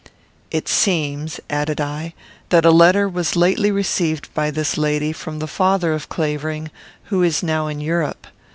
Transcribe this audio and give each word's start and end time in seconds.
"It 0.49 0.67
seems," 0.67 1.39
added 1.47 1.79
I, 1.79 2.15
"that 2.49 2.65
a 2.65 2.71
letter 2.71 3.07
was 3.07 3.35
lately 3.35 3.69
received 3.69 4.33
by 4.33 4.49
this 4.49 4.75
lady 4.75 5.11
from 5.11 5.37
the 5.37 5.45
father 5.45 5.93
of 5.93 6.09
Clavering, 6.09 6.71
who 7.13 7.21
is 7.21 7.43
now 7.43 7.67
in 7.67 7.79
Europe. 7.79 8.25